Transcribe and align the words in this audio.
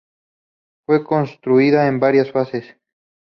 Fue 0.87 1.03
construida 1.03 1.85
en 1.87 1.99
varias 1.99 2.31
fases. 2.31 2.65